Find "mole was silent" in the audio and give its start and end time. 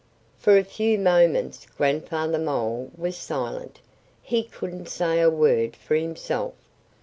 2.39-3.81